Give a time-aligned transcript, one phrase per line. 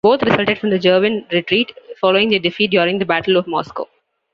[0.03, 3.87] Both resulted from the German retreat following their defeat during the Battle of Moscow.